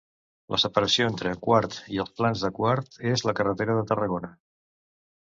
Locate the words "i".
1.97-2.01